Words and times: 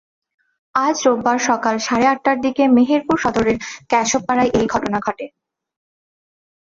আজ 0.75 0.95
রোববার 1.05 1.37
সকাল 1.49 1.75
সাড়ে 1.87 2.05
আটটার 2.07 2.37
দিকে 2.45 2.63
মেহেরপুর 2.75 3.17
সদরের 3.23 3.57
ক্যাসবপাড়ায় 3.91 4.51
এই 4.59 4.65
ঘটনা 4.73 4.97
ঘটে। 4.99 5.25